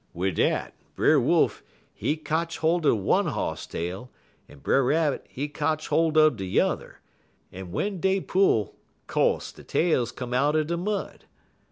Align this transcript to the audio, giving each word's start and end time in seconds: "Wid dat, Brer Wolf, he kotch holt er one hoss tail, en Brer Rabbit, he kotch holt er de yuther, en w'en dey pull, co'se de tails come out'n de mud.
"Wid 0.15 0.33
dat, 0.37 0.73
Brer 0.95 1.19
Wolf, 1.19 1.61
he 1.93 2.17
kotch 2.17 2.57
holt 2.57 2.87
er 2.87 2.95
one 2.95 3.27
hoss 3.27 3.67
tail, 3.67 4.09
en 4.49 4.57
Brer 4.57 4.83
Rabbit, 4.83 5.27
he 5.29 5.47
kotch 5.47 5.89
holt 5.89 6.17
er 6.17 6.31
de 6.31 6.43
yuther, 6.45 7.01
en 7.53 7.65
w'en 7.67 7.99
dey 7.99 8.19
pull, 8.19 8.73
co'se 9.05 9.51
de 9.51 9.63
tails 9.63 10.11
come 10.11 10.33
out'n 10.33 10.65
de 10.65 10.75
mud. 10.75 11.25